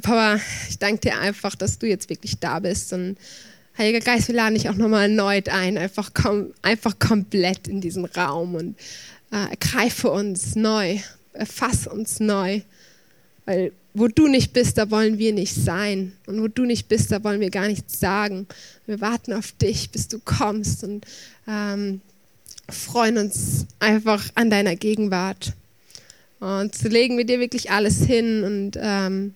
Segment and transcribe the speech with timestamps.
[0.00, 2.92] Papa, ich danke dir einfach, dass du jetzt wirklich da bist.
[2.92, 3.16] Und
[3.76, 5.78] Heiliger Geist, wir laden dich auch nochmal erneut ein.
[5.78, 8.76] Einfach, komm, einfach komplett in diesen Raum und
[9.32, 10.98] äh, ergreife uns neu,
[11.32, 12.60] erfasse uns neu.
[13.46, 16.12] Weil wo du nicht bist, da wollen wir nicht sein.
[16.26, 18.48] Und wo du nicht bist, da wollen wir gar nichts sagen.
[18.86, 21.06] Wir warten auf dich, bis du kommst und
[21.46, 22.00] ähm,
[22.68, 25.52] freuen uns einfach an deiner Gegenwart.
[26.40, 29.34] Und so legen wir dir wirklich alles hin und ähm,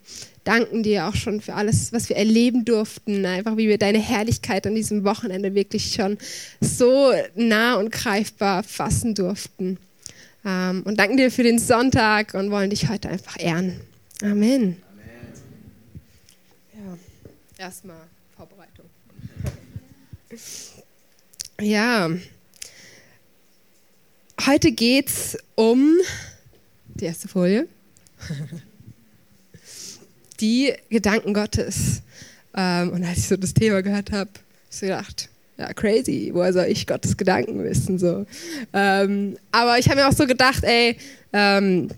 [0.49, 3.27] danken dir auch schon für alles, was wir erleben durften.
[3.27, 6.17] Einfach wie wir deine Herrlichkeit an diesem Wochenende wirklich schon
[6.63, 9.77] so nah und greifbar fassen durften.
[10.47, 13.79] Ähm, und danken dir für den Sonntag und wollen dich heute einfach ehren.
[14.23, 14.83] Amen.
[14.91, 15.37] Amen.
[16.73, 18.01] Ja, erstmal
[18.37, 18.87] Vorbereitung.
[21.61, 22.09] Ja,
[24.47, 25.97] heute geht es um
[26.87, 27.67] die erste Folie.
[30.41, 32.03] Die Gedanken Gottes.
[32.57, 34.41] Ähm, und als ich so das Thema gehört habe, habe
[34.71, 37.99] ich so gedacht, ja, crazy, woher soll ich Gottes Gedanken wissen?
[37.99, 38.27] So.
[38.73, 40.97] Ähm, aber ich habe mir auch so gedacht, ey,
[41.33, 41.89] ähm,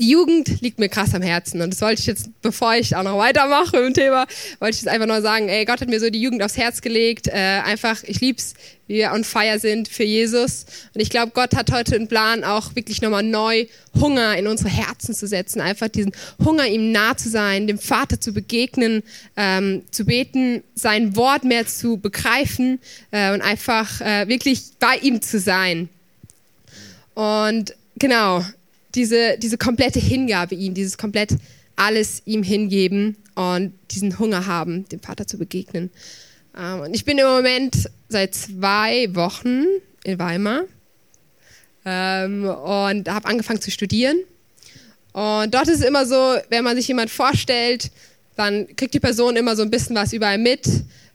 [0.00, 1.60] Jugend liegt mir krass am Herzen.
[1.60, 4.26] Und das wollte ich jetzt, bevor ich auch noch weitermache im Thema,
[4.58, 6.80] wollte ich jetzt einfach nur sagen, ey, Gott hat mir so die Jugend aufs Herz
[6.80, 8.54] gelegt, äh, einfach, ich lieb's,
[8.86, 10.64] wie wir on fire sind für Jesus.
[10.94, 13.66] Und ich glaube, Gott hat heute einen Plan, auch wirklich nochmal neu
[14.00, 16.12] Hunger in unsere Herzen zu setzen, einfach diesen
[16.44, 19.02] Hunger, ihm nah zu sein, dem Vater zu begegnen,
[19.36, 25.20] ähm, zu beten, sein Wort mehr zu begreifen äh, und einfach äh, wirklich bei ihm
[25.20, 25.88] zu sein.
[27.14, 28.44] Und genau,
[28.94, 31.30] diese, diese komplette Hingabe ihm, dieses komplett
[31.76, 35.90] alles ihm hingeben und diesen Hunger haben, dem Vater zu begegnen.
[36.58, 39.64] Ähm, und ich bin im Moment seit zwei Wochen
[40.04, 40.62] in Weimar
[41.84, 44.18] ähm, und habe angefangen zu studieren.
[45.12, 47.90] Und dort ist es immer so, wenn man sich jemand vorstellt,
[48.36, 50.66] dann kriegt die Person immer so ein bisschen was über einen mit.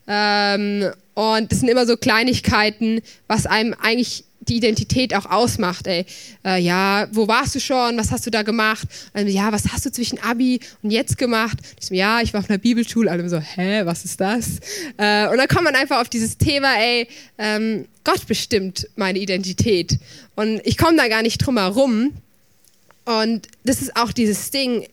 [0.06, 5.86] Ähm, und das sind immer so Kleinigkeiten, was einem eigentlich die Identität auch ausmacht.
[5.86, 6.06] Ey,
[6.44, 7.96] äh, ja, wo warst du schon?
[7.98, 8.86] Was hast du da gemacht?
[9.12, 11.58] Also, ja, was hast du zwischen Abi und jetzt gemacht?
[11.80, 13.10] Ich so, ja, ich war auf einer Bibelschule.
[13.10, 14.60] Alle so, hä, was ist das?
[14.96, 17.08] Äh, und dann kommt man einfach auf dieses Thema, ey,
[17.38, 19.98] ähm, Gott bestimmt meine Identität.
[20.34, 22.12] Und ich komme da gar nicht drum herum.
[23.04, 24.86] Und das ist auch dieses Ding,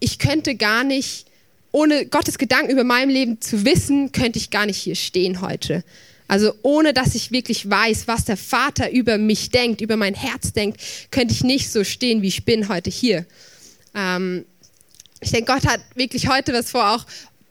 [0.00, 1.26] ich könnte gar nicht,
[1.72, 5.82] ohne Gottes Gedanken über mein Leben zu wissen, könnte ich gar nicht hier stehen heute.
[6.26, 10.52] Also ohne dass ich wirklich weiß, was der Vater über mich denkt, über mein Herz
[10.52, 10.80] denkt,
[11.10, 13.26] könnte ich nicht so stehen, wie ich bin heute hier.
[13.94, 14.46] Ähm,
[15.20, 17.06] ich denke, Gott hat wirklich heute was vor, auch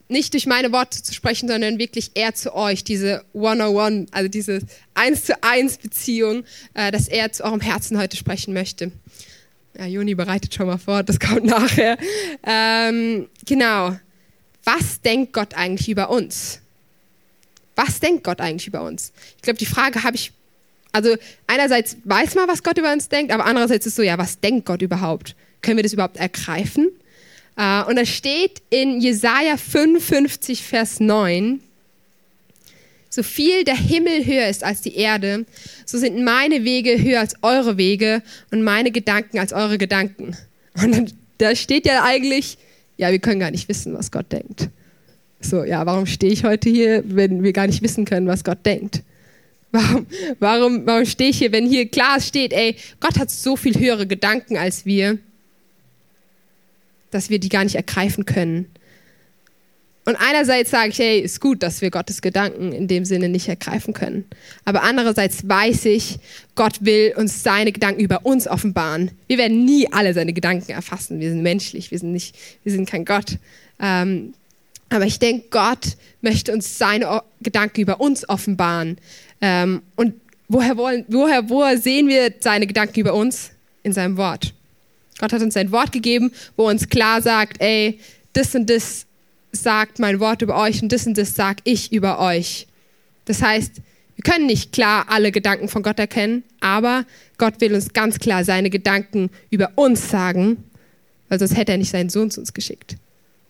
[0.09, 4.59] nicht durch meine Worte zu sprechen, sondern wirklich eher zu euch, diese One-on-One, also diese
[4.93, 8.91] eins zu eins Beziehung, äh, dass er zu eurem Herzen heute sprechen möchte.
[9.77, 11.97] Ja, Juni bereitet schon mal vor, das kommt nachher.
[12.43, 13.97] Ähm, genau.
[14.63, 16.61] Was denkt Gott eigentlich über uns?
[17.75, 19.11] Was denkt Gott eigentlich über uns?
[19.37, 20.31] Ich glaube, die Frage habe ich,
[20.91, 21.15] also
[21.47, 24.65] einerseits weiß man, was Gott über uns denkt, aber andererseits ist so, ja, was denkt
[24.65, 25.35] Gott überhaupt?
[25.61, 26.89] Können wir das überhaupt ergreifen?
[27.55, 31.61] Uh, und da steht in Jesaja 55, Vers 9,
[33.13, 35.45] so viel der Himmel höher ist als die Erde,
[35.85, 40.35] so sind meine Wege höher als eure Wege und meine Gedanken als eure Gedanken.
[40.81, 42.57] Und dann, da steht ja eigentlich,
[42.97, 44.69] ja, wir können gar nicht wissen, was Gott denkt.
[45.43, 48.65] So, ja, warum stehe ich heute hier, wenn wir gar nicht wissen können, was Gott
[48.65, 49.03] denkt?
[49.71, 50.05] Warum,
[50.39, 54.05] warum, warum stehe ich hier, wenn hier klar steht, ey, Gott hat so viel höhere
[54.05, 55.17] Gedanken als wir,
[57.11, 58.67] dass wir die gar nicht ergreifen können?
[60.05, 63.47] Und einerseits sage ich, ey, ist gut, dass wir Gottes Gedanken in dem Sinne nicht
[63.47, 64.25] ergreifen können.
[64.65, 66.19] Aber andererseits weiß ich,
[66.55, 69.11] Gott will uns seine Gedanken über uns offenbaren.
[69.27, 71.19] Wir werden nie alle seine Gedanken erfassen.
[71.19, 73.37] Wir sind menschlich, wir sind nicht, wir sind kein Gott.
[73.79, 74.33] Ähm,
[74.93, 78.97] aber ich denke, Gott möchte uns seine Gedanken über uns offenbaren.
[79.41, 80.13] Ähm, und
[80.47, 83.51] woher, wollen, woher, woher sehen wir seine Gedanken über uns?
[83.85, 84.53] In seinem Wort.
[85.19, 87.99] Gott hat uns sein Wort gegeben, wo uns klar sagt, ey,
[88.31, 89.05] das und das
[89.51, 92.67] sagt mein Wort über euch und das und das sag ich über euch.
[93.25, 93.81] Das heißt,
[94.15, 97.05] wir können nicht klar alle Gedanken von Gott erkennen, aber
[97.37, 100.63] Gott will uns ganz klar seine Gedanken über uns sagen,
[101.27, 102.95] weil sonst hätte er nicht seinen Sohn zu uns geschickt.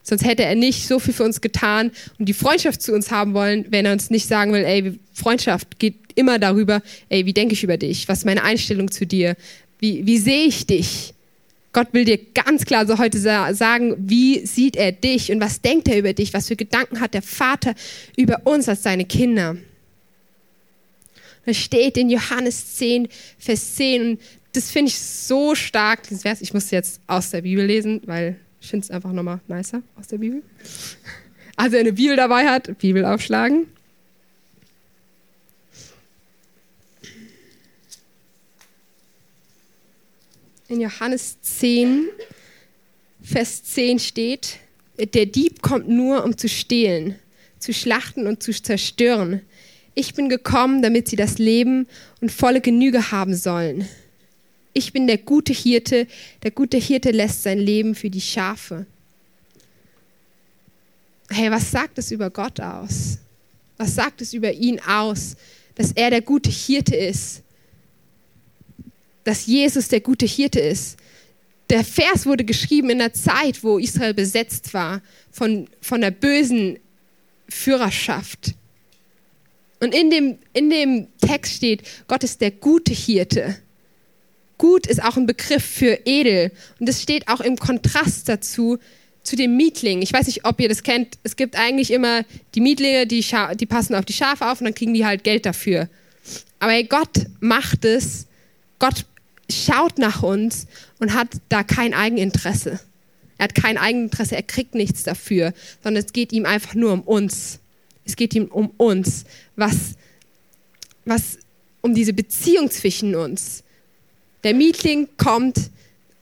[0.04, 3.34] Sonst hätte er nicht so viel für uns getan und die Freundschaft zu uns haben
[3.34, 7.54] wollen, wenn er uns nicht sagen will, ey, Freundschaft geht immer darüber, ey, wie denke
[7.54, 8.08] ich über dich?
[8.10, 9.36] Was ist meine Einstellung zu dir?
[9.80, 11.14] Wie, wie sehe ich dich?
[11.72, 15.88] Gott will dir ganz klar so heute sagen, wie sieht er dich und was denkt
[15.88, 16.34] er über dich?
[16.34, 17.74] Was für Gedanken hat der Vater
[18.16, 19.58] über uns als seine Kinder?
[21.46, 23.08] Das steht in Johannes 10,
[23.40, 24.20] Vers 10 und
[24.54, 26.02] das finde ich so stark,
[26.42, 30.08] Ich muss jetzt aus der Bibel lesen, weil Ich finde es einfach nochmal nicer aus
[30.08, 30.42] der Bibel.
[31.58, 33.68] Also, wer eine Bibel dabei hat, Bibel aufschlagen.
[40.70, 42.08] In Johannes 10,
[43.22, 44.60] Vers 10 steht,
[44.98, 47.20] der Dieb kommt nur, um zu stehlen,
[47.60, 49.42] zu schlachten und zu zerstören.
[49.94, 51.86] Ich bin gekommen, damit sie das Leben
[52.22, 53.90] und volle Genüge haben sollen.
[54.74, 56.08] Ich bin der gute Hirte.
[56.42, 58.86] Der gute Hirte lässt sein Leben für die Schafe.
[61.30, 63.20] Hey, was sagt es über Gott aus?
[63.78, 65.36] Was sagt es über ihn aus,
[65.76, 67.44] dass er der gute Hirte ist?
[69.24, 70.98] Dass Jesus der gute Hirte ist?
[71.70, 76.78] Der Vers wurde geschrieben in der Zeit, wo Israel besetzt war von, von der bösen
[77.48, 78.54] Führerschaft.
[79.80, 83.58] Und in dem, in dem Text steht, Gott ist der gute Hirte.
[84.58, 86.52] Gut ist auch ein Begriff für edel.
[86.80, 88.78] Und das steht auch im Kontrast dazu,
[89.24, 90.02] zu dem Mietling.
[90.02, 91.18] Ich weiß nicht, ob ihr das kennt.
[91.24, 92.24] Es gibt eigentlich immer
[92.56, 95.46] die Mietlinge, die, die passen auf die Schafe auf und dann kriegen die halt Geld
[95.46, 95.88] dafür.
[96.60, 98.28] Aber Gott macht es.
[98.80, 99.06] Gott
[99.50, 100.68] schaut nach uns
[101.00, 102.80] und hat da kein Eigeninteresse.
[103.38, 107.02] Er hat kein Eigeninteresse, er kriegt nichts dafür, sondern es geht ihm einfach nur um
[107.02, 107.60] uns.
[108.06, 109.96] Es geht ihm um uns, was,
[111.06, 111.38] was
[111.82, 113.64] um diese Beziehung zwischen uns.
[114.44, 115.70] Der Mietling kommt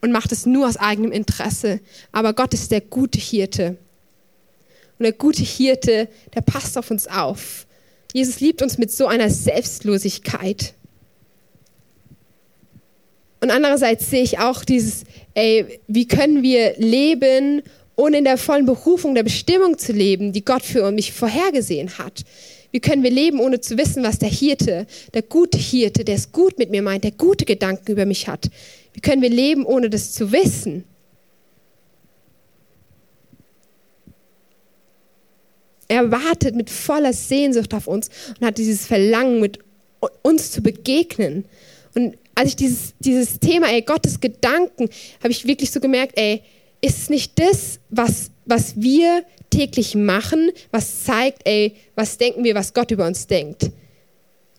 [0.01, 1.79] und macht es nur aus eigenem Interesse,
[2.11, 3.77] aber Gott ist der gute Hirte.
[4.99, 7.65] Und der gute Hirte, der passt auf uns auf.
[8.13, 10.73] Jesus liebt uns mit so einer Selbstlosigkeit.
[13.39, 15.03] Und andererseits sehe ich auch dieses,
[15.33, 17.63] ey, wie können wir leben,
[17.95, 22.23] ohne in der vollen Berufung der Bestimmung zu leben, die Gott für mich vorhergesehen hat?
[22.71, 26.31] Wie können wir leben, ohne zu wissen, was der Hirte, der gute Hirte, der es
[26.31, 28.49] gut mit mir meint, der gute Gedanken über mich hat?
[28.93, 30.85] Wie können wir leben, ohne das zu wissen?
[35.87, 38.09] Er wartet mit voller Sehnsucht auf uns
[38.39, 39.59] und hat dieses Verlangen, mit
[40.21, 41.43] uns zu begegnen.
[41.93, 44.89] Und als ich dieses, dieses Thema, ey, Gottes Gedanken,
[45.19, 46.41] habe ich wirklich so gemerkt, ey,
[46.81, 52.73] ist nicht das, was, was wir täglich machen, was zeigt, ey, was denken wir, was
[52.73, 53.69] Gott über uns denkt?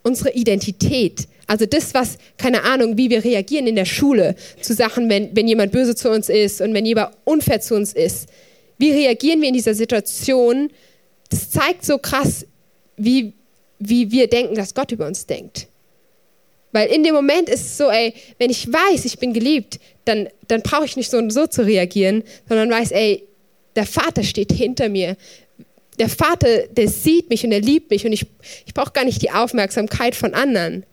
[0.02, 1.28] Unsere Identität.
[1.46, 5.48] Also das, was, keine Ahnung, wie wir reagieren in der Schule zu Sachen, wenn, wenn
[5.48, 8.28] jemand böse zu uns ist und wenn jemand unfair zu uns ist.
[8.78, 10.70] Wie reagieren wir in dieser Situation?
[11.30, 12.46] Das zeigt so krass,
[12.96, 13.32] wie,
[13.78, 15.68] wie wir denken, dass Gott über uns denkt.
[16.72, 20.28] Weil in dem Moment ist es so, ey, wenn ich weiß, ich bin geliebt, dann,
[20.48, 23.24] dann brauche ich nicht so und so zu reagieren, sondern weiß, ey,
[23.76, 25.16] der Vater steht hinter mir.
[25.98, 28.26] Der Vater, der sieht mich und er liebt mich und ich,
[28.66, 30.84] ich brauche gar nicht die Aufmerksamkeit von anderen,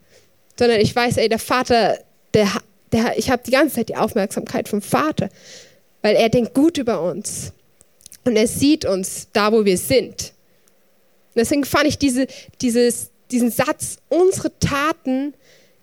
[0.58, 1.98] sondern ich weiß, ey, der Vater,
[2.34, 2.50] der,
[2.92, 5.30] der, ich habe die ganze Zeit die Aufmerksamkeit vom Vater,
[6.02, 7.54] weil er denkt gut über uns
[8.26, 10.34] und er sieht uns da, wo wir sind.
[11.34, 12.28] Und deswegen fand ich diese,
[12.62, 15.34] dieses, diesen Satz, unsere Taten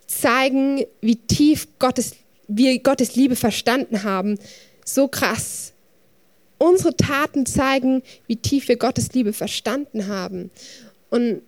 [0.06, 2.12] zeigen, wie tief Gottes,
[2.48, 4.38] wir Gottes Liebe verstanden haben.
[4.84, 5.72] So krass.
[6.58, 10.50] Unsere Taten zeigen, wie tief wir Gottes Liebe verstanden haben.
[11.10, 11.42] Und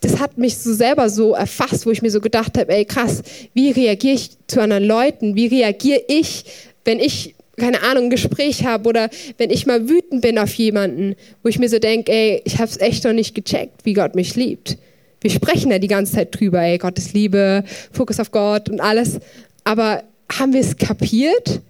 [0.00, 3.22] das hat mich so selber so erfasst, wo ich mir so gedacht habe, ey krass,
[3.54, 5.34] wie reagiere ich zu anderen Leuten?
[5.34, 6.44] Wie reagiere ich,
[6.84, 9.08] wenn ich keine Ahnung, ein Gespräch habe oder
[9.38, 12.70] wenn ich mal wütend bin auf jemanden, wo ich mir so denke, ey, ich habe
[12.70, 14.76] es echt noch nicht gecheckt, wie Gott mich liebt.
[15.20, 19.18] Wir sprechen ja die ganze Zeit drüber, ey, Gottes Liebe, Fokus auf Gott und alles.
[19.64, 21.60] Aber haben wir es kapiert?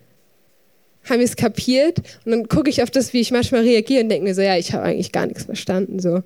[1.05, 1.99] Haben wir es kapiert?
[2.25, 4.57] Und dann gucke ich auf das, wie ich manchmal reagiere und denke mir so, ja,
[4.57, 6.01] ich habe eigentlich gar nichts verstanden.
[6.01, 6.23] So.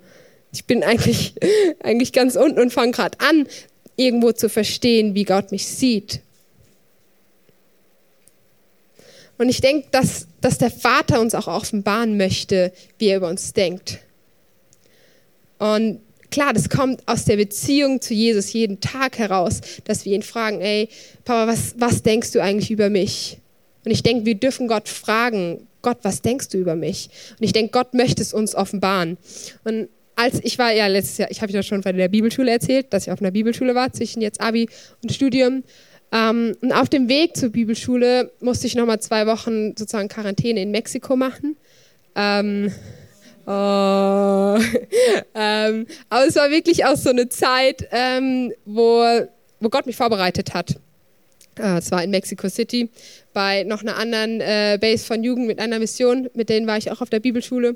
[0.51, 1.35] Ich bin eigentlich,
[1.83, 3.47] eigentlich ganz unten und fange gerade an,
[3.95, 6.21] irgendwo zu verstehen, wie Gott mich sieht.
[9.37, 13.53] Und ich denke, dass, dass der Vater uns auch offenbaren möchte, wie er über uns
[13.53, 13.99] denkt.
[15.57, 15.99] Und
[16.31, 20.61] klar, das kommt aus der Beziehung zu Jesus jeden Tag heraus, dass wir ihn fragen,
[20.61, 20.89] ey,
[21.25, 23.37] Papa, was, was denkst du eigentlich über mich?
[23.85, 27.09] Und ich denke, wir dürfen Gott fragen, Gott, was denkst du über mich?
[27.39, 29.17] Und ich denke, Gott möchte es uns offenbaren.
[29.63, 32.93] Und als ich war ja letztes Jahr, ich habe ja schon von der Bibelschule erzählt,
[32.93, 34.69] dass ich auf einer Bibelschule war, zwischen jetzt Abi
[35.01, 35.63] und Studium.
[36.11, 40.71] Ähm, und auf dem Weg zur Bibelschule musste ich nochmal zwei Wochen sozusagen Quarantäne in
[40.71, 41.55] Mexiko machen.
[42.15, 42.71] Ähm,
[43.45, 44.57] Oh.
[45.35, 49.03] ähm, aber es war wirklich auch so eine Zeit, ähm, wo,
[49.59, 50.75] wo Gott mich vorbereitet hat.
[51.57, 52.89] Äh, es war in Mexico City
[53.33, 56.29] bei noch einer anderen äh, Base von Jugend mit einer Mission.
[56.33, 57.75] Mit denen war ich auch auf der Bibelschule.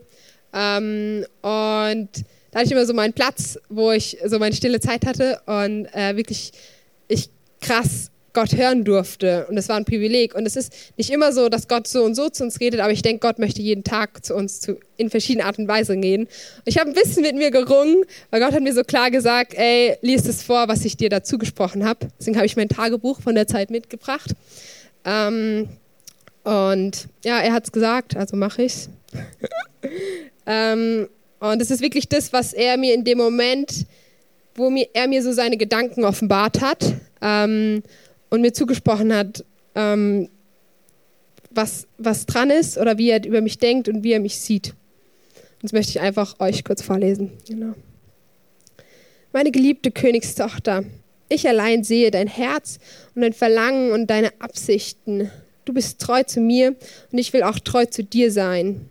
[0.53, 2.09] Ähm, und
[2.51, 5.87] da hatte ich immer so meinen Platz, wo ich so meine stille Zeit hatte und
[5.93, 6.51] äh, wirklich
[7.07, 7.29] ich
[7.59, 9.47] krass Gott hören durfte.
[9.49, 10.35] Und es war ein Privileg.
[10.35, 12.91] Und es ist nicht immer so, dass Gott so und so zu uns redet, aber
[12.91, 16.25] ich denke, Gott möchte jeden Tag zu uns zu, in verschiedenen Art und Weise gehen.
[16.25, 19.55] Und ich habe ein bisschen mit mir gerungen, weil Gott hat mir so klar gesagt,
[19.55, 22.07] ey, lies es vor, was ich dir dazu gesprochen habe.
[22.19, 24.35] Deswegen habe ich mein Tagebuch von der Zeit mitgebracht.
[25.03, 25.69] Ähm,
[26.43, 28.87] und ja, er hat es gesagt, also mache ich
[30.45, 31.07] ähm,
[31.39, 33.85] und es ist wirklich das, was er mir in dem Moment,
[34.55, 36.93] wo mir, er mir so seine Gedanken offenbart hat.
[37.21, 37.83] Ähm,
[38.29, 39.43] und mir zugesprochen hat,
[39.75, 40.29] ähm,
[41.49, 44.69] was, was dran ist oder wie er über mich denkt und wie er mich sieht.
[44.69, 47.31] Und das möchte ich einfach euch kurz vorlesen.
[47.47, 47.73] Genau.
[49.31, 50.83] Meine geliebte Königstochter,
[51.27, 52.79] ich allein sehe dein Herz
[53.15, 55.31] und dein Verlangen und deine Absichten.
[55.65, 56.75] Du bist treu zu mir
[57.11, 58.87] und ich will auch treu zu dir sein.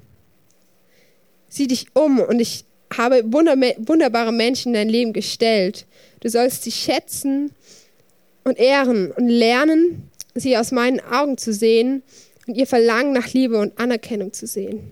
[1.48, 5.86] Sieh dich um und ich habe wunderbare Menschen in dein Leben gestellt.
[6.20, 7.52] Du sollst sie schätzen
[8.44, 12.02] und ehren und lernen, sie aus meinen Augen zu sehen
[12.46, 14.90] und ihr Verlangen nach Liebe und Anerkennung zu sehen.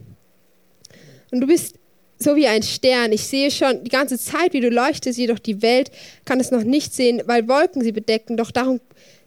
[1.31, 1.77] Und du bist
[2.19, 3.13] so wie ein Stern.
[3.13, 5.91] Ich sehe schon die ganze Zeit, wie du leuchtest, jedoch die Welt
[6.25, 8.37] kann es noch nicht sehen, weil Wolken sie bedecken.
[8.37, 8.81] Doch darum,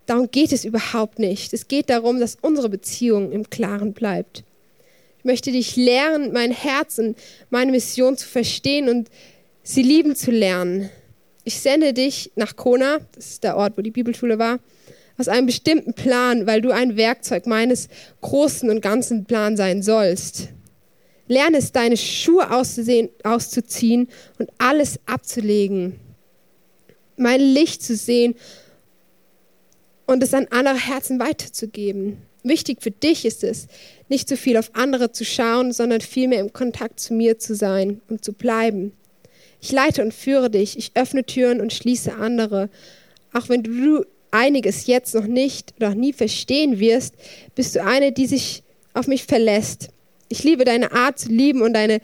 [0.06, 1.54] darum geht es überhaupt nicht.
[1.54, 4.44] Es geht darum, dass unsere Beziehung im Klaren bleibt.
[5.20, 7.18] Ich möchte dich lernen, mein Herz und
[7.50, 9.10] meine Mission zu verstehen und
[9.64, 10.90] sie lieben zu lernen
[11.46, 14.60] ich sende dich nach Kona, das ist der Ort, wo die Bibelschule war,
[15.18, 17.88] aus einem bestimmten Plan, weil du ein Werkzeug meines
[18.22, 20.50] großen und ganzen Plans sein sollst.
[21.28, 24.10] Lerne es, deine Schuhe auszuziehen
[24.40, 26.00] und alles abzulegen.
[27.16, 28.36] Mein Licht zu sehen
[30.06, 32.18] und es an andere Herzen weiterzugeben.
[32.44, 33.68] Wichtig für dich ist es,
[34.10, 38.02] nicht zu viel auf andere zu schauen, sondern vielmehr im Kontakt zu mir zu sein
[38.10, 38.92] und zu bleiben.
[39.66, 42.70] Ich leite und führe dich, ich öffne Türen und schließe andere.
[43.34, 47.16] Auch wenn du einiges jetzt noch nicht oder nie verstehen wirst,
[47.56, 48.62] bist du eine, die sich
[48.94, 49.90] auf mich verlässt.
[50.30, 52.00] Ich liebe deine Art zu lieben und deine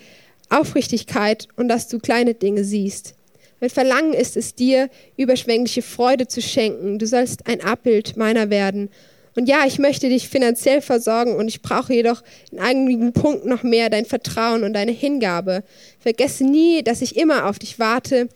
[0.49, 3.13] Aufrichtigkeit und dass du kleine Dinge siehst.
[3.59, 6.97] Mein Verlangen ist es dir, überschwängliche Freude zu schenken.
[6.97, 8.89] Du sollst ein Abbild meiner werden
[9.35, 12.21] und ja, ich möchte dich finanziell versorgen und ich brauche jedoch
[12.51, 15.63] in einigen Punkten noch mehr dein Vertrauen und deine Hingabe.
[15.99, 18.27] Vergesse nie, dass ich immer auf dich warte.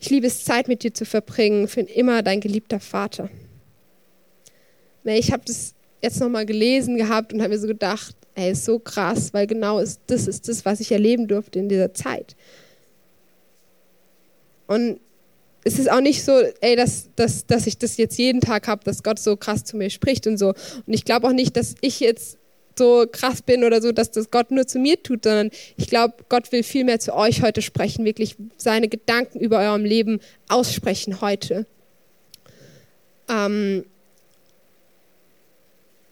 [0.00, 1.68] Ich liebe es, Zeit mit dir zu verbringen.
[1.68, 3.30] Für immer dein geliebter Vater.
[5.04, 8.78] Ich habe das jetzt nochmal gelesen gehabt und habe mir so gedacht, ey, ist so
[8.78, 12.34] krass, weil genau ist, das ist das, was ich erleben durfte in dieser Zeit.
[14.66, 15.00] Und
[15.64, 18.82] es ist auch nicht so, ey, dass, dass, dass ich das jetzt jeden Tag habe,
[18.84, 20.48] dass Gott so krass zu mir spricht und so.
[20.48, 22.38] Und ich glaube auch nicht, dass ich jetzt
[22.78, 26.14] so krass bin oder so, dass das Gott nur zu mir tut, sondern ich glaube,
[26.30, 31.20] Gott will viel mehr zu euch heute sprechen, wirklich seine Gedanken über eurem Leben aussprechen
[31.20, 31.66] heute.
[33.28, 33.84] Ähm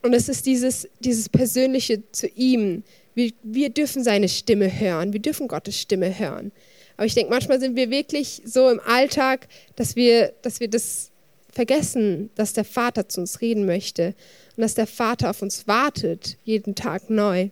[0.03, 2.85] und es ist dieses, dieses Persönliche zu ihm.
[3.15, 6.53] Wir, wir dürfen seine Stimme hören, wir dürfen Gottes Stimme hören.
[6.99, 11.13] Aber ich denke, manchmal sind wir wirklich so im Alltag, dass wir, dass wir das
[11.53, 14.15] vergessen, dass der Vater zu uns reden möchte
[14.57, 17.51] und dass der Vater auf uns wartet, jeden Tag neu.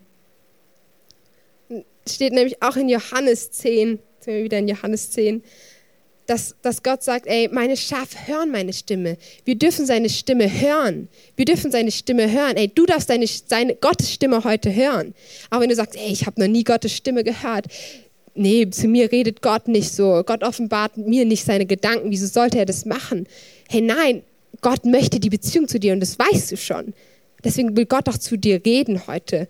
[2.09, 5.45] Steht nämlich auch in Johannes 10, sind wir wieder in Johannes 10,
[6.27, 9.17] dass, dass Gott sagt, ey, meine Schafe hören meine Stimme.
[9.45, 11.09] Wir dürfen seine Stimme hören.
[11.37, 12.57] Wir dürfen seine Stimme hören.
[12.57, 15.15] Ey, du darfst deine, seine Gottes Stimme heute hören.
[15.51, 17.67] Auch wenn du sagst, ey, ich habe noch nie Gottes Stimme gehört
[18.37, 20.23] nee, zu mir redet Gott nicht so.
[20.25, 22.11] Gott offenbart mir nicht seine Gedanken.
[22.11, 23.27] Wieso sollte er das machen?
[23.69, 24.23] Hey, nein,
[24.61, 26.95] Gott möchte die Beziehung zu dir und das weißt du schon.
[27.45, 29.49] Deswegen will Gott auch zu dir reden heute.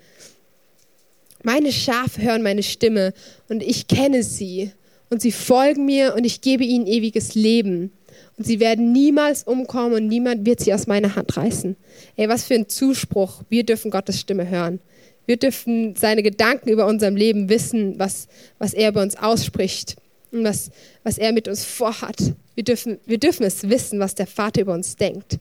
[1.43, 3.15] Meine Schafe hören meine Stimme
[3.49, 4.73] und ich kenne sie
[5.11, 7.93] und sie folgen mir und ich gebe ihnen ewiges Leben.
[8.37, 11.77] Und sie werden niemals umkommen und niemand wird sie aus meiner Hand reißen.
[12.17, 13.43] Ey, was für ein Zuspruch.
[13.49, 14.81] Wir dürfen Gottes Stimme hören.
[15.27, 18.29] Wir dürfen seine Gedanken über unserem Leben wissen, was,
[18.59, 19.97] was er über uns ausspricht
[20.31, 20.71] und was,
[21.03, 22.17] was er mit uns vorhat.
[22.55, 25.39] Wir dürfen, wir dürfen es wissen, was der Vater über uns denkt.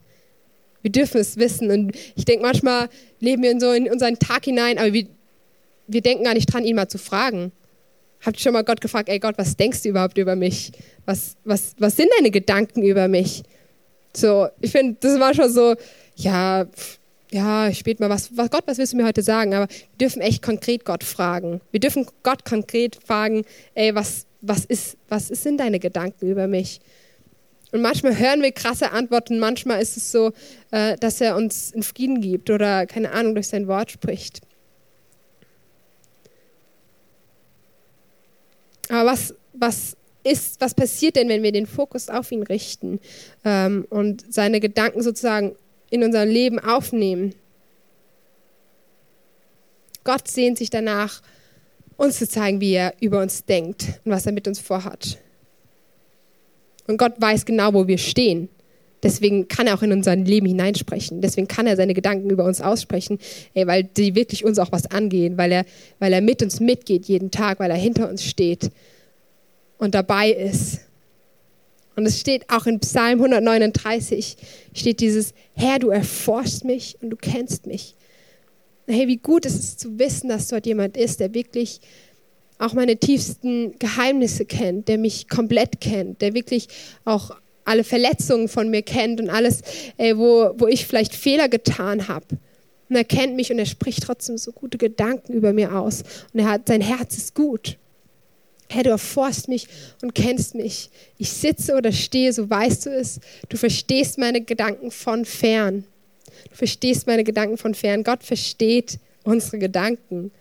[0.82, 1.72] Wir dürfen es wissen.
[1.72, 2.90] Und ich denke, manchmal
[3.20, 5.08] leben wir in so in unseren Tag hinein, aber wir,
[5.88, 7.52] wir denken gar nicht dran, ihn mal zu fragen.
[8.26, 10.72] Habt ihr schon mal Gott gefragt, ey Gott, was denkst du überhaupt über mich?
[11.06, 13.44] Was, was, was sind deine Gedanken über mich?
[14.16, 15.76] So, ich finde, das war schon so,
[16.16, 17.00] ja, pff,
[17.32, 19.54] ja, ich bete mal, was, was, Gott, was willst du mir heute sagen?
[19.54, 21.62] Aber wir dürfen echt konkret Gott fragen.
[21.72, 26.80] Wir dürfen Gott konkret fragen, ey, was, was, ist, was sind deine Gedanken über mich?
[27.72, 30.32] Und manchmal hören wir krasse Antworten, manchmal ist es so,
[30.72, 34.42] äh, dass er uns in Frieden gibt oder, keine Ahnung, durch sein Wort spricht.
[38.90, 43.00] Aber was, was ist, was passiert denn, wenn wir den Fokus auf ihn richten
[43.44, 45.56] ähm, und seine Gedanken sozusagen
[45.96, 47.34] in unser Leben aufnehmen.
[50.04, 51.22] Gott sehnt sich danach,
[51.98, 55.18] uns zu zeigen, wie er über uns denkt und was er mit uns vorhat.
[56.88, 58.50] Und Gott weiß genau, wo wir stehen.
[59.02, 61.22] Deswegen kann er auch in unser Leben hineinsprechen.
[61.22, 63.20] Deswegen kann er seine Gedanken über uns aussprechen,
[63.54, 65.66] ey, weil die wirklich uns auch was angehen, weil er,
[66.00, 68.72] weil er mit uns mitgeht jeden Tag, weil er hinter uns steht
[69.78, 70.82] und dabei ist.
[71.96, 74.38] Und es steht auch in Psalm 139,
[74.74, 77.96] steht dieses, Herr, du erforschst mich und du kennst mich.
[78.88, 81.80] Hey, wie gut ist es zu wissen, dass dort jemand ist, der wirklich
[82.58, 86.68] auch meine tiefsten Geheimnisse kennt, der mich komplett kennt, der wirklich
[87.04, 87.32] auch
[87.66, 89.62] alle Verletzungen von mir kennt und alles,
[89.98, 92.26] ey, wo, wo ich vielleicht Fehler getan habe.
[92.88, 96.04] Und er kennt mich und er spricht trotzdem so gute Gedanken über mir aus.
[96.34, 97.78] Und er hat, sein Herz ist gut.
[98.70, 99.68] Herr, du erforst mich
[100.02, 100.90] und kennst mich.
[101.18, 103.20] Ich sitze oder stehe, so weißt du es.
[103.50, 105.86] Du verstehst meine Gedanken von fern.
[106.50, 108.04] Du verstehst meine Gedanken von fern.
[108.04, 110.32] Gott versteht unsere Gedanken.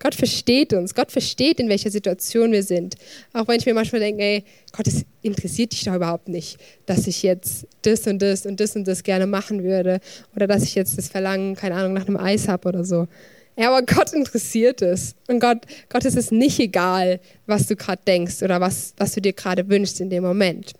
[0.00, 0.94] Gott versteht uns.
[0.94, 2.96] Gott versteht, in welcher Situation wir sind.
[3.32, 7.06] Auch wenn ich mir manchmal denke, ey, Gott, es interessiert dich doch überhaupt nicht, dass
[7.06, 10.00] ich jetzt das und das und das und das gerne machen würde.
[10.34, 13.08] Oder dass ich jetzt das Verlangen, keine Ahnung, nach einem Eis habe oder so.
[13.56, 15.14] Ja, aber Gott interessiert es.
[15.28, 15.58] Und Gott,
[15.88, 19.68] Gott ist es nicht egal, was du gerade denkst oder was, was du dir gerade
[19.68, 20.72] wünschst in dem Moment.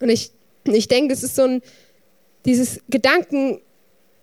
[0.00, 0.32] Und ich,
[0.64, 1.62] ich denke, das ist so ein,
[2.44, 3.60] dieses Gedanken,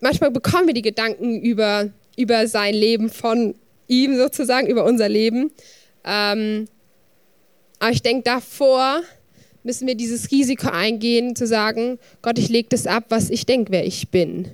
[0.01, 3.55] manchmal bekommen wir die Gedanken über, über sein Leben von
[3.87, 5.51] ihm sozusagen, über unser Leben.
[6.03, 6.67] Ähm,
[7.79, 9.01] aber ich denke, davor
[9.63, 13.71] müssen wir dieses Risiko eingehen, zu sagen, Gott, ich lege das ab, was ich denke,
[13.71, 14.47] wer ich bin.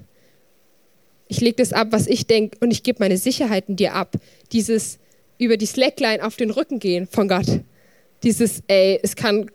[1.28, 4.16] Ich lege das ab, was ich denke, und ich gebe meine Sicherheiten dir ab.
[4.52, 5.00] Dieses
[5.38, 7.62] über die Slackline auf den Rücken gehen von Gott.
[8.24, 9.50] Dieses, ey, es kann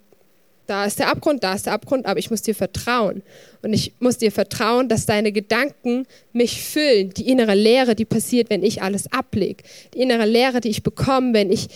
[0.70, 3.24] da ist der Abgrund, da ist der Abgrund, aber ich muss dir vertrauen.
[3.60, 7.10] Und ich muss dir vertrauen, dass deine Gedanken mich füllen.
[7.10, 9.64] Die innere Leere, die passiert, wenn ich alles ablege.
[9.94, 11.66] Die innere Leere, die ich bekomme, wenn ich,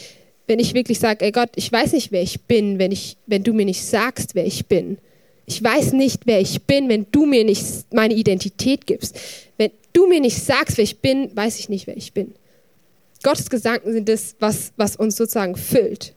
[0.47, 3.43] wenn ich wirklich sage, ey Gott, ich weiß nicht, wer ich bin, wenn, ich, wenn
[3.43, 4.99] du mir nicht sagst, wer ich bin.
[5.47, 9.19] Ich weiß nicht, wer ich bin, wenn du mir nicht meine Identität gibst.
[9.59, 12.35] Wenn du mir nicht sagst, wer ich bin, weiß ich nicht, wer ich bin.
[13.23, 16.15] Gottes Gedanken sind das, was, was uns sozusagen füllt.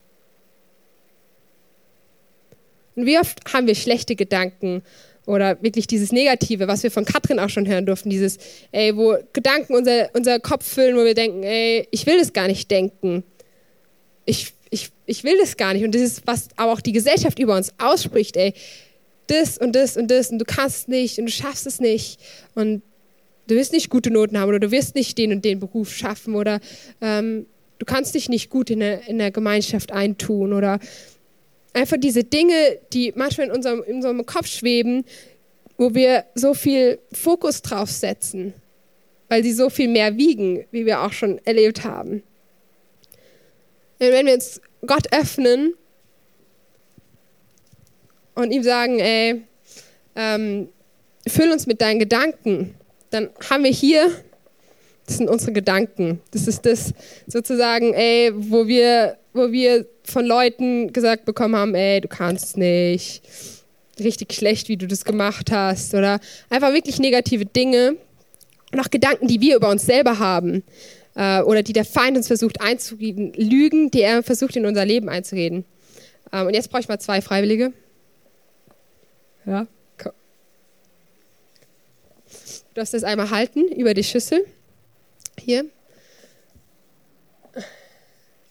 [2.95, 4.81] Und wie oft haben wir schlechte Gedanken
[5.25, 8.37] oder wirklich dieses Negative, was wir von Katrin auch schon hören durften, dieses,
[8.71, 12.47] ey, wo Gedanken unser, unser Kopf füllen, wo wir denken, ey, ich will das gar
[12.47, 13.23] nicht denken.
[14.27, 15.83] Ich, ich, ich will das gar nicht.
[15.83, 18.53] Und das ist, was aber auch die Gesellschaft über uns ausspricht, ey,
[19.27, 22.19] das und das und das und du kannst es nicht und du schaffst es nicht
[22.55, 22.81] und
[23.47, 26.35] du wirst nicht gute Noten haben oder du wirst nicht den und den Beruf schaffen
[26.35, 26.59] oder
[27.01, 27.45] ähm,
[27.79, 30.79] du kannst dich nicht gut in der, in der Gemeinschaft eintun oder
[31.73, 35.03] einfach diese Dinge, die manchmal in unserem, in unserem Kopf schweben,
[35.77, 38.53] wo wir so viel Fokus drauf setzen,
[39.29, 42.23] weil sie so viel mehr wiegen, wie wir auch schon erlebt haben.
[43.99, 45.73] Und wenn wir uns Gott öffnen
[48.36, 49.41] und ihm sagen, ey,
[50.15, 50.69] ähm,
[51.27, 52.75] füll uns mit deinen Gedanken,
[53.10, 54.12] dann haben wir hier,
[55.05, 56.21] das sind unsere Gedanken.
[56.31, 56.93] Das ist das
[57.25, 63.21] sozusagen, ey, wo wir, wo wir von Leuten gesagt bekommen haben, ey, du kannst nicht,
[63.99, 67.95] richtig schlecht, wie du das gemacht hast oder einfach wirklich negative Dinge
[68.71, 70.63] und auch Gedanken, die wir über uns selber haben
[71.17, 75.10] äh, oder die der Feind uns versucht einzureden, Lügen, die er versucht in unser Leben
[75.10, 75.65] einzureden.
[76.32, 77.73] Ähm, und jetzt brauche ich mal zwei Freiwillige.
[79.45, 79.67] Ja.
[82.77, 84.45] Du darfst das einmal halten über die Schüssel.
[85.39, 85.65] Hier.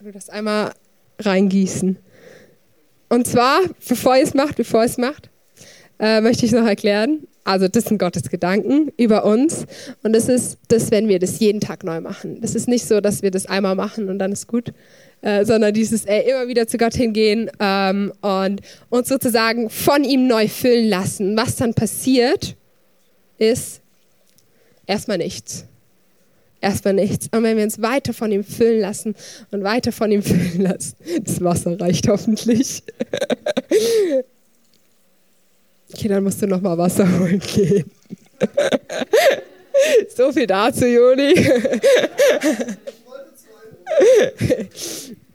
[0.00, 0.72] Du darfst einmal
[1.20, 1.96] reingießen.
[3.08, 5.30] Und zwar, bevor ihr es macht, bevor ihr es macht,
[6.00, 7.28] äh, möchte ich noch erklären.
[7.46, 9.66] Also das sind Gottes Gedanken über uns
[10.02, 12.40] und das ist das, wenn wir das jeden Tag neu machen.
[12.40, 14.72] Das ist nicht so, dass wir das einmal machen und dann ist gut,
[15.22, 20.26] äh, sondern dieses ey, immer wieder zu Gott hingehen ähm, und uns sozusagen von ihm
[20.26, 21.36] neu füllen lassen.
[21.36, 22.56] Was dann passiert,
[23.38, 23.80] ist
[24.86, 25.66] erstmal nichts
[26.60, 27.28] erstmal nichts.
[27.30, 29.14] Und wenn wir uns weiter von ihm füllen lassen
[29.52, 32.82] und weiter von ihm füllen lassen, das Wasser reicht hoffentlich.
[35.92, 37.90] Okay, dann musst du noch mal Wasser holen gehen.
[40.14, 41.34] So viel dazu, Joni.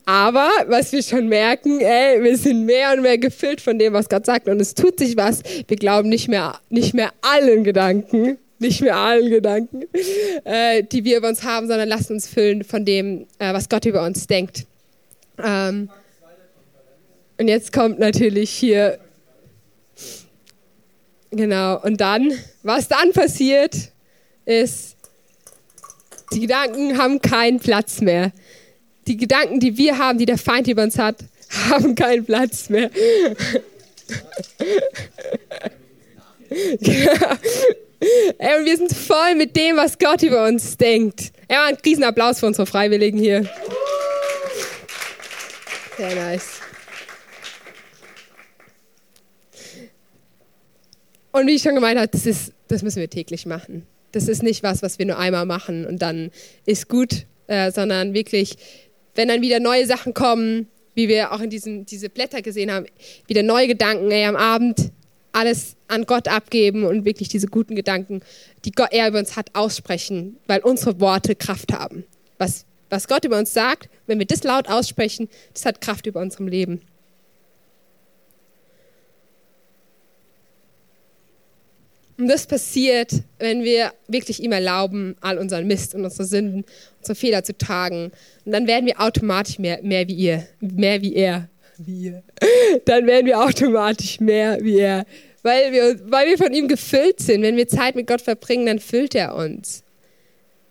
[0.05, 4.09] Aber was wir schon merken, ey, wir sind mehr und mehr gefüllt von dem, was
[4.09, 4.49] Gott sagt.
[4.49, 5.41] Und es tut sich was.
[5.67, 9.83] Wir glauben nicht mehr, nicht mehr allen Gedanken, nicht mehr allen Gedanken,
[10.43, 13.85] äh, die wir über uns haben, sondern lasst uns füllen von dem, äh, was Gott
[13.85, 14.65] über uns denkt.
[15.41, 15.89] Ähm,
[17.39, 18.99] und jetzt kommt natürlich hier
[21.31, 23.75] Genau, und dann, was dann passiert,
[24.45, 24.97] ist,
[26.33, 28.31] die Gedanken haben keinen Platz mehr.
[29.07, 31.17] Die Gedanken, die wir haben, die der Feind über uns hat,
[31.69, 32.89] haben keinen Platz mehr.
[36.51, 41.31] Ey, und wir sind voll mit dem, was Gott über uns denkt.
[41.49, 43.47] Ja, einen Riesenapplaus für unsere Freiwilligen hier.
[45.97, 46.60] Sehr nice.
[51.31, 53.85] Und wie ich schon gemeint habe, das, ist, das müssen wir täglich machen.
[54.11, 56.31] Das ist nicht was, was wir nur einmal machen und dann
[56.65, 58.57] ist gut, äh, sondern wirklich,
[59.15, 62.85] wenn dann wieder neue Sachen kommen, wie wir auch in diesen diese Blätter gesehen haben,
[63.27, 64.91] wieder neue Gedanken, ey, am Abend
[65.31, 68.21] alles an Gott abgeben und wirklich diese guten Gedanken,
[68.65, 72.03] die Gott, er über uns hat, aussprechen, weil unsere Worte Kraft haben.
[72.37, 76.19] Was, was Gott über uns sagt, wenn wir das laut aussprechen, das hat Kraft über
[76.19, 76.81] unserem Leben.
[82.17, 86.65] Und das passiert, wenn wir wirklich ihm erlauben, all unseren Mist und unsere Sünden,
[86.99, 88.11] unsere Fehler zu tragen.
[88.45, 91.49] Und dann werden wir automatisch mehr, mehr wie ihr, mehr wie er.
[91.77, 92.23] Wie ihr.
[92.85, 95.05] Dann werden wir automatisch mehr wie er.
[95.41, 97.41] Weil wir, weil wir von ihm gefüllt sind.
[97.41, 99.83] Wenn wir Zeit mit Gott verbringen, dann füllt er uns.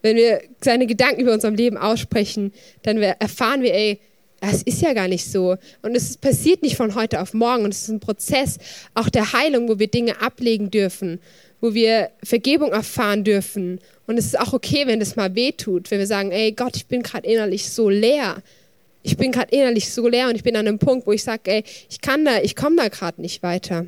[0.03, 3.98] Wenn wir seine Gedanken über unserem Leben aussprechen, dann erfahren wir, ey,
[4.40, 5.57] es ist ja gar nicht so.
[5.83, 7.64] Und es passiert nicht von heute auf morgen.
[7.64, 8.59] Und es ist ein Prozess
[8.94, 11.20] auch der Heilung, wo wir Dinge ablegen dürfen,
[11.61, 13.81] wo wir Vergebung erfahren dürfen.
[14.07, 16.87] Und es ist auch okay, wenn das mal wehtut, wenn wir sagen, ey Gott, ich
[16.87, 18.42] bin gerade innerlich so leer.
[19.03, 21.50] Ich bin gerade innerlich so leer und ich bin an einem Punkt, wo ich sage,
[21.50, 23.87] ey, ich kann da, ich komme da gerade nicht weiter.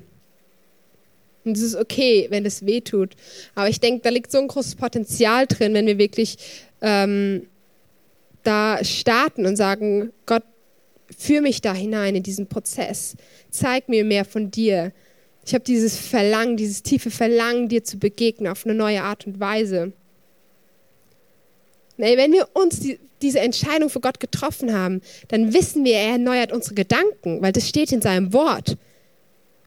[1.45, 3.11] Und es ist okay, wenn das wehtut.
[3.55, 6.39] Aber ich denke, da liegt so ein großes Potenzial drin, wenn wir wirklich
[6.81, 7.47] ähm,
[8.43, 10.43] da starten und sagen, Gott,
[11.17, 13.17] führ mich da hinein in diesen Prozess.
[13.51, 14.93] Zeig mir mehr von dir.
[15.45, 19.41] Ich habe dieses Verlangen, dieses tiefe Verlangen, dir zu begegnen auf eine neue Art und
[19.41, 19.93] Weise.
[21.97, 26.13] Und wenn wir uns die, diese Entscheidung für Gott getroffen haben, dann wissen wir, er
[26.13, 28.77] erneuert unsere Gedanken, weil das steht in seinem Wort.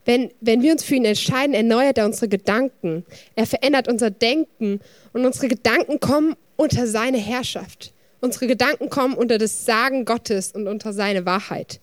[0.04, 3.04] Wenn, wenn wir uns für ihn entscheiden, erneuert er unsere Gedanken.
[3.34, 4.80] Er verändert unser Denken
[5.12, 7.92] und unsere Gedanken kommen unter seine Herrschaft.
[8.20, 11.80] Unsere Gedanken kommen unter das Sagen Gottes und unter seine Wahrheit.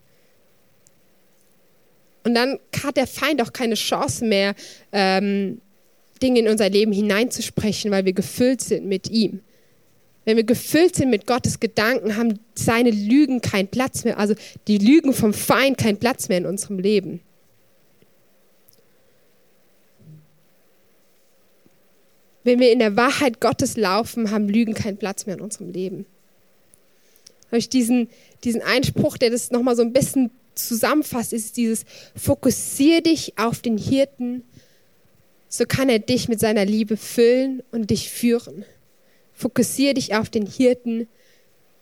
[2.24, 4.56] Und dann hat der Feind auch keine Chance mehr,
[4.92, 5.62] ähm,
[6.22, 9.42] Dinge in unser Leben hineinzusprechen, weil wir gefüllt sind mit ihm.
[10.26, 14.36] Wenn wir gefüllt sind mit Gottes Gedanken, haben seine Lügen keinen Platz mehr, also
[14.68, 17.20] die Lügen vom Feind keinen Platz mehr in unserem Leben.
[22.46, 26.06] Wenn wir in der Wahrheit Gottes laufen, haben Lügen keinen Platz mehr in unserem Leben
[27.60, 28.10] ich diesen,
[28.44, 31.86] diesen Einspruch, der das nochmal so ein bisschen zusammenfasst, ist dieses,
[32.16, 34.44] fokussier dich auf den Hirten,
[35.50, 38.66] so kann er dich mit seiner Liebe füllen und dich führen.
[39.34, 41.08] Fokussier dich auf den Hirten,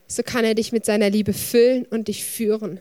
[0.07, 2.79] so kann er dich mit seiner Liebe füllen und dich führen.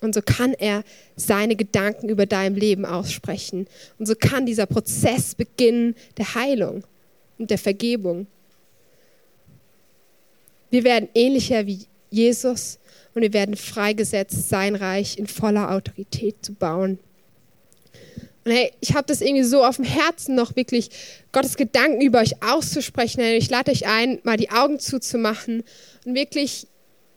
[0.00, 0.84] Und so kann er
[1.16, 3.66] seine Gedanken über dein Leben aussprechen.
[3.98, 6.84] Und so kann dieser Prozess beginnen der Heilung
[7.38, 8.28] und der Vergebung.
[10.70, 12.78] Wir werden ähnlicher wie Jesus
[13.14, 16.98] und wir werden freigesetzt, sein Reich in voller Autorität zu bauen.
[18.44, 20.90] Und hey, ich habe das irgendwie so auf dem Herzen, noch wirklich
[21.32, 23.20] Gottes Gedanken über euch auszusprechen.
[23.20, 25.64] Ich lade euch ein, mal die Augen zuzumachen
[26.04, 26.66] und wirklich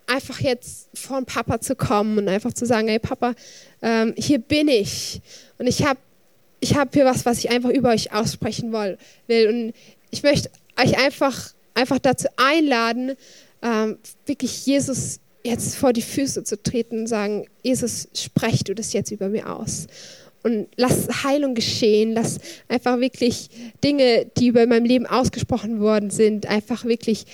[0.08, 3.34] einfach jetzt vor den Papa zu kommen und einfach zu sagen, hey Papa,
[3.82, 5.22] ähm, hier bin ich
[5.58, 6.00] und ich habe
[6.60, 9.48] ich hab hier was, was ich einfach über euch aussprechen will.
[9.48, 9.74] Und
[10.12, 10.50] ich möchte
[10.80, 13.16] euch einfach, einfach dazu einladen,
[13.62, 18.94] ähm, wirklich Jesus jetzt vor die Füße zu treten und sagen, Jesus, sprech du das
[18.94, 19.88] jetzt über mir aus.
[20.44, 23.50] Und lass Heilung geschehen, lass einfach wirklich
[23.84, 27.26] Dinge, die über meinem Leben ausgesprochen worden sind, einfach wirklich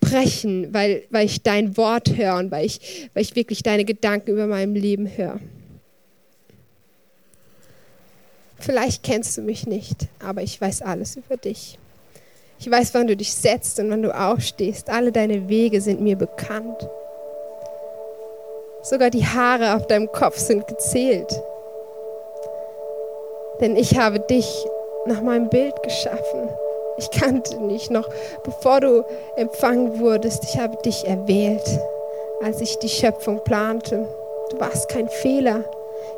[0.00, 4.30] brechen, weil, weil ich dein Wort höre und weil ich, weil ich wirklich deine Gedanken
[4.32, 5.40] über meinem Leben höre.
[8.58, 11.78] Vielleicht kennst du mich nicht, aber ich weiß alles über dich.
[12.58, 14.88] Ich weiß, wann du dich setzt und wann du aufstehst.
[14.88, 16.88] Alle deine Wege sind mir bekannt.
[18.82, 21.42] Sogar die Haare auf deinem Kopf sind gezählt.
[23.60, 24.46] Denn ich habe dich
[25.06, 26.48] nach meinem Bild geschaffen.
[26.96, 28.08] Ich kannte dich noch,
[28.44, 29.04] bevor du
[29.36, 30.44] empfangen wurdest.
[30.44, 31.66] Ich habe dich erwählt,
[32.42, 34.06] als ich die Schöpfung plante.
[34.50, 35.64] Du warst kein Fehler.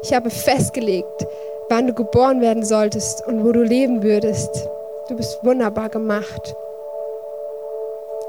[0.03, 1.27] Ich habe festgelegt,
[1.69, 4.69] wann du geboren werden solltest und wo du leben würdest.
[5.09, 6.57] Du bist wunderbar gemacht.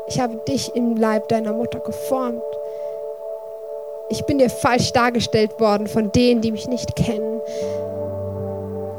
[0.09, 2.43] Ich habe dich im Leib deiner Mutter geformt.
[4.09, 7.41] Ich bin dir falsch dargestellt worden von denen, die mich nicht kennen.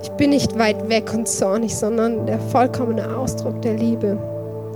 [0.02, 4.18] Ich bin nicht weit weg und zornig, sondern der vollkommene Ausdruck der Liebe.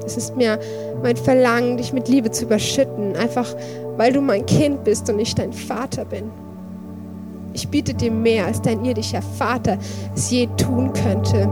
[0.06, 0.60] Es ist mir
[1.02, 3.52] mein Verlangen, dich mit Liebe zu überschütten, einfach
[3.96, 6.30] weil du mein Kind bist und ich dein Vater bin.
[7.52, 9.76] Ich biete dir mehr, als dein irdischer Vater
[10.14, 11.48] es je tun könnte,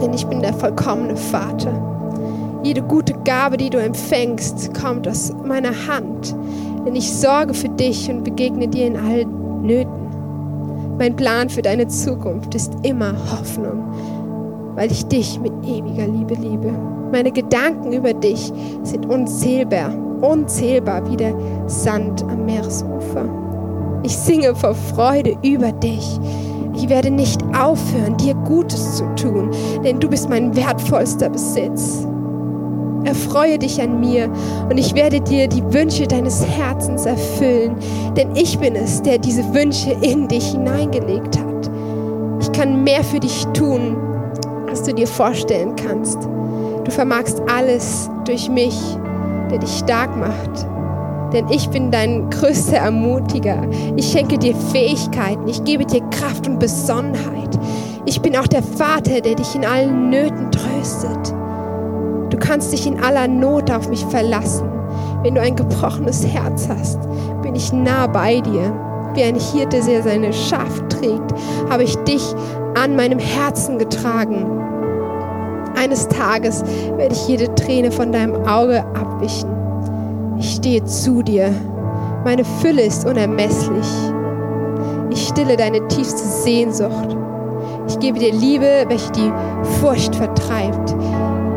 [0.00, 1.72] denn ich bin der vollkommene Vater.
[2.62, 6.34] Jede gute Gabe, die du empfängst, kommt aus meiner Hand,
[6.84, 10.96] denn ich sorge für dich und begegne dir in allen Nöten.
[10.98, 13.84] Mein Plan für deine Zukunft ist immer Hoffnung,
[14.74, 16.72] weil ich dich mit ewiger Liebe liebe.
[17.12, 21.34] Meine Gedanken über dich sind unzählbar, unzählbar wie der
[21.68, 23.24] Sand am Meeresufer.
[24.02, 26.18] Ich singe vor Freude über dich.
[26.78, 29.50] Ich werde nicht aufhören, dir Gutes zu tun,
[29.82, 32.06] denn du bist mein wertvollster Besitz.
[33.02, 34.30] Erfreue dich an mir
[34.70, 37.74] und ich werde dir die Wünsche deines Herzens erfüllen,
[38.16, 41.68] denn ich bin es, der diese Wünsche in dich hineingelegt hat.
[42.40, 43.96] Ich kann mehr für dich tun,
[44.68, 46.22] als du dir vorstellen kannst.
[46.84, 48.78] Du vermagst alles durch mich,
[49.50, 50.77] der dich stark macht.
[51.32, 53.60] Denn ich bin dein größter Ermutiger.
[53.96, 55.46] Ich schenke dir Fähigkeiten.
[55.46, 57.58] Ich gebe dir Kraft und Besonnenheit.
[58.06, 61.34] Ich bin auch der Vater, der dich in allen Nöten tröstet.
[62.30, 64.68] Du kannst dich in aller Not auf mich verlassen.
[65.22, 67.00] Wenn du ein gebrochenes Herz hast,
[67.42, 68.72] bin ich nah bei dir.
[69.14, 71.34] Wie ein Hirte, der seine Schaf trägt,
[71.68, 72.22] habe ich dich
[72.74, 74.46] an meinem Herzen getragen.
[75.76, 76.64] Eines Tages
[76.96, 79.57] werde ich jede Träne von deinem Auge abwischen.
[80.38, 81.52] Ich stehe zu dir.
[82.24, 83.86] Meine Fülle ist unermesslich.
[85.10, 87.16] Ich stille deine tiefste Sehnsucht.
[87.88, 89.32] Ich gebe dir Liebe, welche die
[89.80, 90.94] Furcht vertreibt.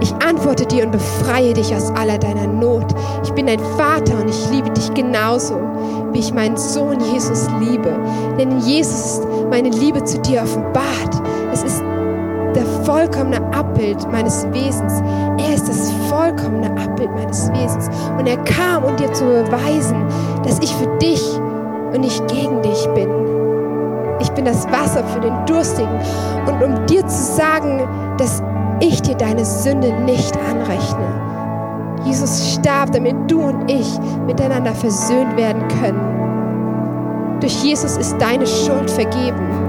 [0.01, 2.95] Ich antworte dir und befreie dich aus aller deiner Not.
[3.23, 5.55] Ich bin dein Vater und ich liebe dich genauso,
[6.11, 7.93] wie ich meinen Sohn Jesus liebe.
[8.39, 11.21] Denn Jesus ist meine Liebe zu dir offenbart.
[11.53, 11.83] Es ist
[12.85, 15.01] vollkommene Abbild meines Wesens.
[15.37, 17.89] Er ist das vollkommene Abbild meines Wesens.
[18.17, 20.05] Und er kam, um dir zu beweisen,
[20.43, 21.23] dass ich für dich
[21.93, 23.09] und nicht gegen dich bin.
[24.19, 25.99] Ich bin das Wasser für den Durstigen.
[26.47, 28.41] Und um dir zu sagen, dass
[28.79, 31.21] ich dir deine Sünde nicht anrechne.
[32.03, 37.39] Jesus starb, damit du und ich miteinander versöhnt werden können.
[37.39, 39.60] Durch Jesus ist deine Schuld vergeben.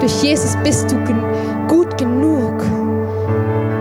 [0.00, 1.22] Durch Jesus bist du gen
[1.68, 2.62] gut genug.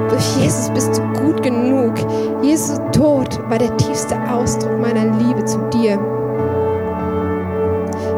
[0.09, 1.93] Durch Jesus bist du gut genug.
[2.41, 5.97] Jesu Tod war der tiefste Ausdruck meiner Liebe zu dir.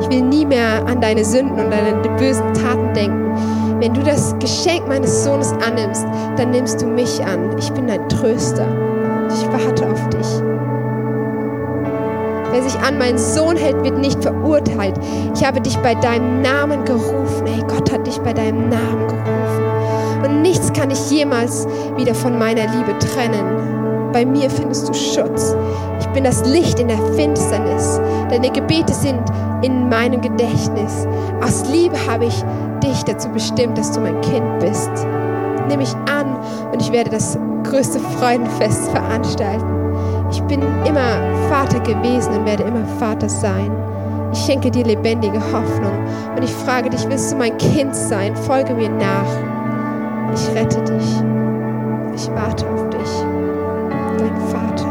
[0.02, 3.36] Ich will nie mehr an deine Sünden und deine bösen Taten denken.
[3.80, 6.06] Wenn du das Geschenk meines Sohnes annimmst,
[6.38, 7.56] dann nimmst du mich an.
[7.60, 8.68] Ich bin dein Tröster.
[9.30, 10.71] Ich warte auf dich.
[12.52, 15.00] Wer sich an meinen Sohn hält, wird nicht verurteilt.
[15.34, 17.46] Ich habe dich bei deinem Namen gerufen.
[17.46, 20.26] Hey, Gott hat dich bei deinem Namen gerufen.
[20.26, 24.12] Und nichts kann dich jemals wieder von meiner Liebe trennen.
[24.12, 25.56] Bei mir findest du Schutz.
[26.02, 28.02] Ich bin das Licht in der Finsternis.
[28.30, 29.22] Deine Gebete sind
[29.62, 31.08] in meinem Gedächtnis.
[31.42, 32.44] Aus Liebe habe ich
[32.84, 34.92] dich dazu bestimmt, dass du mein Kind bist.
[35.70, 36.38] Nimm mich an
[36.74, 39.81] und ich werde das größte Freudenfest veranstalten.
[40.32, 43.72] Ich bin immer Vater gewesen und werde immer Vater sein.
[44.32, 48.36] Ich schenke dir lebendige Hoffnung und ich frage dich, willst du mein Kind sein?
[48.36, 49.28] Folge mir nach.
[50.34, 51.22] Ich rette dich.
[52.16, 53.10] Ich warte auf dich.
[54.18, 54.91] Dein Vater.